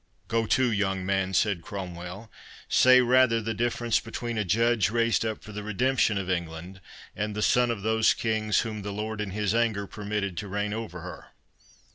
"Go 0.27 0.47
to, 0.47 0.71
young 0.71 1.05
man," 1.05 1.31
said 1.35 1.61
Cromwell; 1.61 2.31
"say 2.67 3.01
rather 3.01 3.39
the 3.39 3.53
difference 3.53 3.99
between 3.99 4.35
a 4.35 4.43
judge 4.43 4.89
raised 4.89 5.23
up 5.23 5.43
for 5.43 5.51
the 5.51 5.61
redemption 5.61 6.17
of 6.17 6.27
England, 6.27 6.81
and 7.15 7.35
the 7.35 7.43
son 7.43 7.69
of 7.69 7.83
those 7.83 8.15
Kings 8.15 8.61
whom 8.61 8.81
the 8.81 8.91
Lord 8.91 9.21
in 9.21 9.29
his 9.29 9.53
anger 9.53 9.85
permitted 9.85 10.37
to 10.37 10.47
reign 10.47 10.73
over 10.73 11.01
her. 11.01 11.27